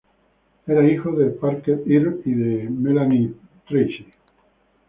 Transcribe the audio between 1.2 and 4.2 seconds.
Parker Earle y de Melanie Tracy.